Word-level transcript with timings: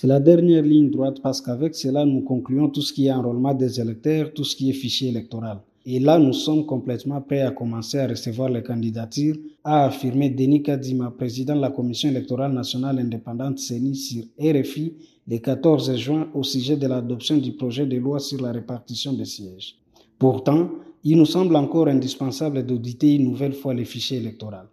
C'est 0.00 0.06
la 0.06 0.20
dernière 0.20 0.62
ligne 0.62 0.90
droite 0.90 1.18
parce 1.20 1.40
qu'avec 1.40 1.74
cela, 1.74 2.04
nous 2.04 2.20
concluons 2.20 2.68
tout 2.68 2.82
ce 2.82 2.92
qui 2.92 3.06
est 3.08 3.10
enrôlement 3.12 3.52
des 3.52 3.80
électeurs, 3.80 4.32
tout 4.32 4.44
ce 4.44 4.54
qui 4.54 4.70
est 4.70 4.72
fichier 4.72 5.08
électoral. 5.08 5.58
Et 5.84 5.98
là, 5.98 6.20
nous 6.20 6.32
sommes 6.32 6.64
complètement 6.66 7.20
prêts 7.20 7.40
à 7.40 7.50
commencer 7.50 7.98
à 7.98 8.06
recevoir 8.06 8.48
les 8.48 8.62
candidatures, 8.62 9.34
a 9.64 9.86
affirmé 9.86 10.30
Denis 10.30 10.62
Kadima, 10.62 11.10
président 11.10 11.56
de 11.56 11.62
la 11.62 11.70
Commission 11.70 12.10
électorale 12.10 12.52
nationale 12.52 13.00
indépendante 13.00 13.58
CENI 13.58 13.96
sur 13.96 14.22
RFI 14.38 14.94
le 15.26 15.38
14 15.38 15.96
juin 15.96 16.28
au 16.32 16.44
sujet 16.44 16.76
de 16.76 16.86
l'adoption 16.86 17.36
du 17.38 17.54
projet 17.54 17.84
de 17.84 17.96
loi 17.96 18.20
sur 18.20 18.40
la 18.40 18.52
répartition 18.52 19.14
des 19.14 19.24
sièges. 19.24 19.74
Pourtant, 20.16 20.70
il 21.02 21.16
nous 21.16 21.26
semble 21.26 21.56
encore 21.56 21.88
indispensable 21.88 22.64
d'auditer 22.64 23.16
une 23.16 23.24
nouvelle 23.24 23.52
fois 23.52 23.74
les 23.74 23.84
fichiers 23.84 24.18
électoraux. 24.18 24.68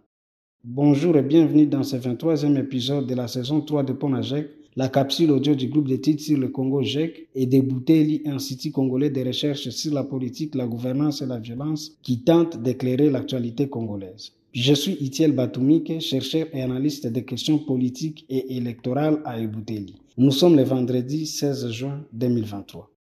Bonjour 0.62 1.16
et 1.16 1.22
bienvenue 1.22 1.66
dans 1.66 1.82
ce 1.82 1.96
23e 1.96 2.56
épisode 2.60 3.08
de 3.08 3.14
la 3.16 3.26
saison 3.26 3.60
3 3.60 3.82
de 3.82 3.92
Ponajek, 3.92 4.50
la 4.76 4.90
capsule 4.90 5.30
audio 5.30 5.54
du 5.54 5.68
groupe 5.68 5.88
d'études 5.88 6.20
sur 6.20 6.38
le 6.38 6.48
Congo 6.48 6.82
GEC 6.82 7.28
et 7.34 7.46
des 7.46 7.62
Bouteli, 7.62 8.20
Institut 8.26 8.72
congolais 8.72 9.08
de 9.08 9.24
recherche 9.24 9.70
sur 9.70 9.94
la 9.94 10.04
politique, 10.04 10.54
la 10.54 10.66
gouvernance 10.66 11.22
et 11.22 11.26
la 11.26 11.38
violence 11.38 11.96
qui 12.02 12.20
tente 12.20 12.62
d'éclairer 12.62 13.08
l'actualité 13.08 13.68
congolaise. 13.68 14.32
Je 14.52 14.74
suis 14.74 14.92
Itiel 15.00 15.32
Batoumike, 15.32 16.00
chercheur 16.00 16.46
et 16.52 16.60
analyste 16.60 17.06
des 17.06 17.24
questions 17.24 17.58
politiques 17.58 18.26
et 18.28 18.56
électorales 18.56 19.22
à 19.24 19.40
Ebouteli. 19.40 19.94
Nous 20.18 20.30
sommes 20.30 20.56
le 20.56 20.62
vendredi 20.62 21.26
16 21.26 21.70
juin 21.70 22.04
2023. 22.12 22.95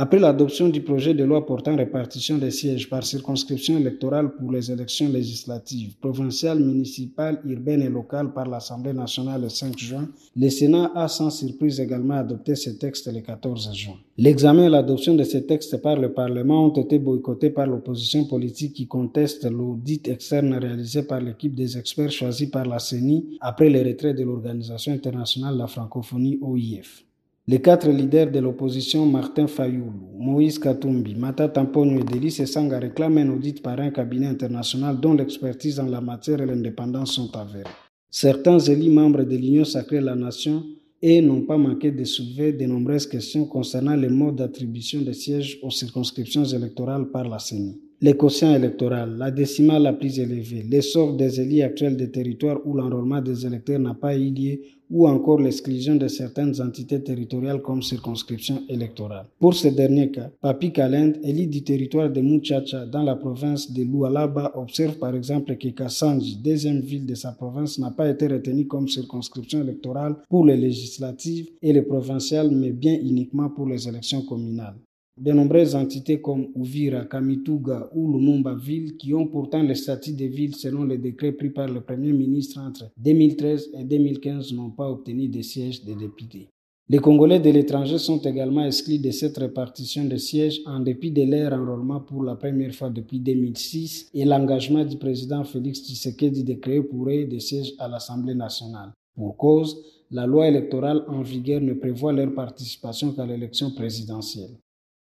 Après 0.00 0.20
l'adoption 0.20 0.68
du 0.68 0.80
projet 0.82 1.12
de 1.12 1.24
loi 1.24 1.44
portant 1.44 1.74
répartition 1.74 2.38
des 2.38 2.52
sièges 2.52 2.88
par 2.88 3.02
circonscription 3.02 3.76
électorale 3.78 4.32
pour 4.36 4.52
les 4.52 4.70
élections 4.70 5.08
législatives, 5.08 5.96
provinciales, 5.96 6.60
municipales, 6.60 7.40
urbaines 7.44 7.82
et 7.82 7.88
locales 7.88 8.32
par 8.32 8.46
l'Assemblée 8.46 8.92
nationale 8.92 9.42
le 9.42 9.48
5 9.48 9.76
juin, 9.76 10.08
le 10.36 10.50
Sénat 10.50 10.92
a 10.94 11.08
sans 11.08 11.30
surprise 11.30 11.80
également 11.80 12.14
adopté 12.14 12.54
ce 12.54 12.70
texte 12.70 13.12
le 13.12 13.22
14 13.22 13.74
juin. 13.74 13.96
L'examen 14.16 14.66
et 14.66 14.70
l'adoption 14.70 15.16
de 15.16 15.24
ces 15.24 15.44
textes 15.46 15.82
par 15.82 15.96
le 15.96 16.12
Parlement 16.12 16.66
ont 16.66 16.80
été 16.80 17.00
boycottés 17.00 17.50
par 17.50 17.66
l'opposition 17.66 18.24
politique 18.26 18.74
qui 18.74 18.86
conteste 18.86 19.50
l'audit 19.50 20.06
externe 20.06 20.54
réalisé 20.54 21.02
par 21.02 21.20
l'équipe 21.20 21.56
des 21.56 21.76
experts 21.76 22.12
choisis 22.12 22.48
par 22.48 22.66
la 22.66 22.78
CENI 22.78 23.36
après 23.40 23.68
le 23.68 23.82
retrait 23.82 24.14
de 24.14 24.22
l'Organisation 24.22 24.92
internationale 24.92 25.54
de 25.54 25.58
la 25.58 25.66
francophonie 25.66 26.38
OIF. 26.40 27.07
Les 27.50 27.62
quatre 27.62 27.88
leaders 27.88 28.30
de 28.30 28.40
l'opposition, 28.40 29.06
Martin 29.06 29.46
Fayoulou, 29.46 30.18
Moïse 30.18 30.58
Katumbi, 30.58 31.14
Mata 31.14 31.48
Tamponyo 31.48 32.00
et 32.00 32.04
Delis 32.04 32.46
Sanga 32.46 32.78
réclament 32.78 33.16
un 33.16 33.30
audit 33.30 33.62
par 33.62 33.80
un 33.80 33.90
cabinet 33.90 34.26
international 34.26 35.00
dont 35.00 35.14
l'expertise 35.14 35.80
en 35.80 35.86
la 35.86 36.02
matière 36.02 36.42
et 36.42 36.44
l'indépendance 36.44 37.14
sont 37.14 37.34
avérées. 37.34 37.64
Certains 38.10 38.58
élus 38.58 38.90
membres 38.90 39.22
de 39.22 39.34
l'Union 39.34 39.64
sacrée 39.64 40.02
la 40.02 40.14
nation 40.14 40.62
et 41.00 41.22
n'ont 41.22 41.40
pas 41.40 41.56
manqué 41.56 41.90
de 41.90 42.04
soulever 42.04 42.52
de 42.52 42.66
nombreuses 42.66 43.06
questions 43.06 43.46
concernant 43.46 43.96
les 43.96 44.10
modes 44.10 44.36
d'attribution 44.36 45.00
des 45.00 45.14
sièges 45.14 45.58
aux 45.62 45.70
circonscriptions 45.70 46.44
électorales 46.44 47.06
par 47.10 47.26
la 47.26 47.38
CENI 47.38 47.80
les 48.00 48.14
quotients 48.16 48.54
électoraux, 48.54 49.06
la 49.16 49.32
décimale 49.32 49.82
la 49.82 49.92
plus 49.92 50.20
élevée, 50.20 50.64
l'essor 50.70 51.16
des 51.16 51.40
élus 51.40 51.62
actuels 51.62 51.96
des 51.96 52.10
territoires 52.10 52.60
où 52.64 52.74
l'enrôlement 52.74 53.20
des 53.20 53.44
électeurs 53.44 53.80
n'a 53.80 53.94
pas 53.94 54.16
eu 54.16 54.30
lieu 54.30 54.60
ou 54.90 55.06
encore 55.08 55.40
l'exclusion 55.40 55.96
de 55.96 56.06
certaines 56.06 56.60
entités 56.62 57.02
territoriales 57.02 57.60
comme 57.60 57.82
circonscription 57.82 58.62
électorale. 58.68 59.26
Pour 59.40 59.52
ce 59.54 59.68
dernier 59.68 60.12
cas, 60.12 60.30
Papi 60.40 60.72
Kalend, 60.72 61.14
élu 61.24 61.46
du 61.48 61.62
territoire 61.62 62.08
de 62.08 62.20
Muchacha 62.20 62.86
dans 62.86 63.02
la 63.02 63.16
province 63.16 63.70
de 63.72 63.82
Lualaba, 63.82 64.52
observe 64.54 64.96
par 64.98 65.14
exemple 65.16 65.56
que 65.56 65.68
Kassanji, 65.68 66.36
deuxième 66.36 66.80
ville 66.80 67.04
de 67.04 67.16
sa 67.16 67.32
province, 67.32 67.80
n'a 67.80 67.90
pas 67.90 68.08
été 68.08 68.28
retenu 68.28 68.66
comme 68.66 68.88
circonscription 68.88 69.60
électorale 69.60 70.14
pour 70.28 70.46
les 70.46 70.56
législatives 70.56 71.48
et 71.60 71.72
les 71.72 71.82
provinciales, 71.82 72.50
mais 72.52 72.70
bien 72.70 72.94
uniquement 72.94 73.50
pour 73.50 73.66
les 73.66 73.88
élections 73.88 74.22
communales. 74.22 74.76
De 75.20 75.32
nombreuses 75.32 75.74
entités 75.74 76.20
comme 76.20 76.46
Uvira, 76.54 77.04
Kamituga 77.04 77.90
ou 77.92 78.12
Lumumba 78.12 78.54
Ville, 78.54 78.96
qui 78.96 79.12
ont 79.14 79.26
pourtant 79.26 79.62
le 79.64 79.74
statut 79.74 80.12
de 80.12 80.26
ville 80.26 80.54
selon 80.54 80.84
les 80.84 80.98
décrets 80.98 81.32
pris 81.32 81.50
par 81.50 81.66
le 81.66 81.80
Premier 81.80 82.12
ministre 82.12 82.60
entre 82.60 82.90
2013 82.98 83.70
et 83.80 83.84
2015, 83.84 84.52
n'ont 84.52 84.70
pas 84.70 84.88
obtenu 84.88 85.26
de 85.26 85.42
sièges 85.42 85.84
de 85.84 85.94
députés. 85.94 86.48
Les 86.88 86.98
Congolais 86.98 87.40
de 87.40 87.50
l'étranger 87.50 87.98
sont 87.98 88.20
également 88.20 88.64
exclus 88.64 89.00
de 89.00 89.10
cette 89.10 89.36
répartition 89.38 90.04
de 90.04 90.16
sièges 90.16 90.60
en 90.64 90.78
dépit 90.78 91.10
de 91.10 91.24
leur 91.24 91.52
enrôlement 91.52 92.00
pour 92.00 92.22
la 92.22 92.36
première 92.36 92.74
fois 92.74 92.88
depuis 92.88 93.18
2006 93.18 94.10
et 94.14 94.24
l'engagement 94.24 94.84
du 94.84 94.96
président 94.98 95.42
Félix 95.42 95.80
Tshisekedi 95.84 96.44
de 96.44 96.54
créer 96.54 96.82
pour 96.82 97.08
eux 97.08 97.24
des 97.24 97.40
sièges 97.40 97.74
à 97.78 97.88
l'Assemblée 97.88 98.36
nationale. 98.36 98.92
Pour 99.16 99.36
cause, 99.36 99.82
la 100.12 100.26
loi 100.26 100.46
électorale 100.46 101.04
en 101.08 101.22
vigueur 101.22 101.60
ne 101.60 101.74
prévoit 101.74 102.12
leur 102.12 102.32
participation 102.32 103.12
qu'à 103.12 103.26
l'élection 103.26 103.72
présidentielle. 103.72 104.56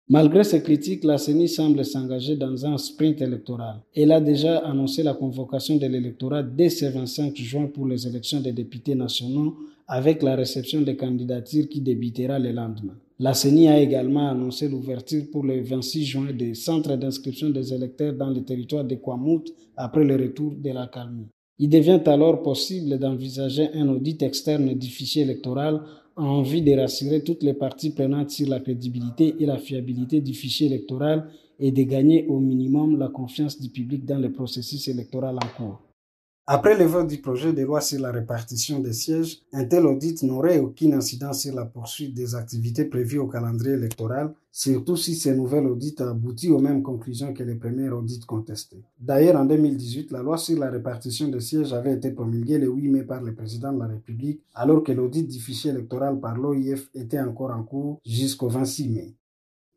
Malgré 0.08 0.42
ces 0.42 0.62
critiques, 0.62 1.04
la 1.04 1.16
CENI 1.16 1.48
semble 1.48 1.84
s'engager 1.84 2.36
dans 2.36 2.66
un 2.66 2.76
sprint 2.76 3.22
électoral. 3.22 3.76
Elle 3.94 4.12
a 4.12 4.20
déjà 4.20 4.58
annoncé 4.58 5.02
la 5.02 5.14
convocation 5.14 5.76
de 5.76 5.86
l'électorat 5.86 6.42
dès 6.42 6.70
ce 6.70 6.86
25 6.86 7.36
juin 7.36 7.66
pour 7.66 7.86
les 7.86 8.06
élections 8.06 8.40
des 8.40 8.52
députés 8.52 8.94
nationaux 8.94 9.56
avec 9.86 10.22
la 10.22 10.34
réception 10.34 10.80
des 10.80 10.96
candidatures 10.96 11.68
qui 11.68 11.80
débutera 11.80 12.38
le 12.38 12.50
lendemain. 12.50 12.96
La 13.18 13.34
CENI 13.34 13.68
a 13.68 13.78
également 13.78 14.28
annoncé 14.28 14.68
l'ouverture 14.68 15.22
pour 15.30 15.44
le 15.44 15.60
26 15.62 16.04
juin 16.04 16.32
des 16.32 16.54
centres 16.54 16.96
d'inscription 16.96 17.50
des 17.50 17.72
électeurs 17.72 18.14
dans 18.14 18.30
le 18.30 18.42
territoire 18.42 18.84
de 18.84 18.96
Kwamout 18.96 19.44
après 19.76 20.04
le 20.04 20.16
retour 20.16 20.54
de 20.56 20.70
la 20.70 20.88
calmie. 20.88 21.28
Il 21.58 21.68
devient 21.68 22.00
alors 22.06 22.42
possible 22.42 22.98
d'envisager 22.98 23.68
un 23.74 23.88
audit 23.88 24.22
externe 24.22 24.74
du 24.74 24.88
fichier 24.88 25.22
électoral 25.22 25.82
a 26.16 26.22
envie 26.22 26.62
de 26.62 26.78
rassurer 26.78 27.22
toutes 27.22 27.42
les 27.42 27.54
parties 27.54 27.90
prenantes 27.90 28.30
sur 28.30 28.48
la 28.48 28.60
crédibilité 28.60 29.34
et 29.38 29.46
la 29.46 29.58
fiabilité 29.58 30.20
du 30.20 30.34
fichier 30.34 30.66
électoral 30.66 31.28
et 31.58 31.70
de 31.70 31.82
gagner 31.82 32.26
au 32.26 32.40
minimum 32.40 32.98
la 32.98 33.08
confiance 33.08 33.60
du 33.60 33.68
public 33.70 34.04
dans 34.04 34.18
le 34.18 34.32
processus 34.32 34.88
électoral 34.88 35.36
en 35.36 35.56
cours. 35.56 35.91
Après 36.48 36.76
le 36.76 36.86
vote 36.86 37.06
du 37.06 37.18
projet 37.18 37.52
de 37.52 37.62
loi 37.62 37.80
sur 37.80 38.00
la 38.00 38.10
répartition 38.10 38.80
des 38.80 38.92
sièges, 38.92 39.42
un 39.52 39.64
tel 39.64 39.86
audit 39.86 40.24
n'aurait 40.24 40.58
aucune 40.58 40.92
incidence 40.92 41.42
sur 41.42 41.54
la 41.54 41.64
poursuite 41.64 42.14
des 42.14 42.34
activités 42.34 42.84
prévues 42.84 43.20
au 43.20 43.28
calendrier 43.28 43.74
électoral, 43.74 44.34
surtout 44.50 44.96
si 44.96 45.14
ce 45.14 45.28
nouvel 45.28 45.68
audit 45.68 46.00
aboutit 46.00 46.50
aux 46.50 46.58
mêmes 46.58 46.82
conclusions 46.82 47.32
que 47.32 47.44
les 47.44 47.54
premiers 47.54 47.90
audits 47.90 48.18
contestés. 48.26 48.82
D'ailleurs, 48.98 49.36
en 49.36 49.44
2018, 49.44 50.10
la 50.10 50.24
loi 50.24 50.36
sur 50.36 50.58
la 50.58 50.68
répartition 50.68 51.28
des 51.28 51.38
sièges 51.38 51.72
avait 51.72 51.94
été 51.94 52.10
promulguée 52.10 52.58
le 52.58 52.68
8 52.68 52.88
mai 52.88 53.02
par 53.04 53.22
le 53.22 53.36
président 53.36 53.72
de 53.72 53.78
la 53.78 53.86
République, 53.86 54.42
alors 54.52 54.82
que 54.82 54.90
l'audit 54.90 55.22
du 55.22 55.38
fichier 55.38 55.70
électoral 55.70 56.18
par 56.18 56.36
l'OIF 56.36 56.90
était 56.92 57.20
encore 57.20 57.52
en 57.52 57.62
cours 57.62 58.00
jusqu'au 58.04 58.48
26 58.48 58.88
mai. 58.88 59.14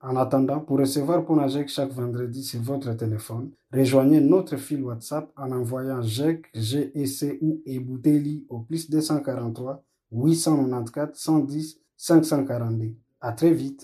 En 0.02 0.16
attendant, 0.18 0.60
pour 0.60 0.80
recevoir 0.80 1.26
Ponajek 1.26 1.68
chaque 1.68 1.92
vendredi 1.92 2.44
sur 2.44 2.62
votre 2.62 2.94
téléphone, 2.94 3.52
rejoignez 3.74 4.22
notre 4.22 4.58
fil 4.58 4.84
WhatsApp 4.84 5.32
en 5.36 5.52
envoyant 5.52 6.02
GEC, 6.02 6.46
GEC 6.54 7.40
ou 7.42 7.62
Ebouteli 7.66 8.46
au 8.50 8.60
plus 8.60 8.90
243 8.90 9.84
894 10.12 11.18
110 11.18 11.80
542. 11.98 12.96
À 13.22 13.32
très 13.32 13.52
vite. 13.52 13.84